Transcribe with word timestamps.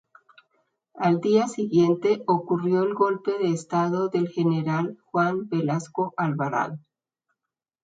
Al 0.95 1.19
día 1.21 1.47
siguiente 1.47 2.23
ocurrió 2.25 2.81
el 2.81 2.95
golpe 2.95 3.37
de 3.37 3.51
Estado 3.51 4.09
del 4.09 4.29
general 4.29 4.97
Juan 5.05 5.47
Velasco 5.47 6.15
Alvarado. 6.17 6.79